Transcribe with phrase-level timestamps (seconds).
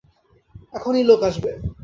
[0.73, 1.51] এখনই লোক আসবে।